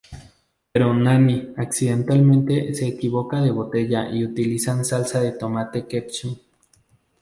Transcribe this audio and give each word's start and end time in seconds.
Pero 0.71 0.95
Nanny, 0.95 1.53
accidentalmente, 1.57 2.73
se 2.73 2.87
equivoca 2.87 3.39
de 3.39 3.51
botella 3.51 4.09
y 4.09 4.25
utilizan 4.25 4.83
salsa 4.83 5.19
de 5.21 5.31
tomate 5.33 5.85
ketchup. 5.85 6.41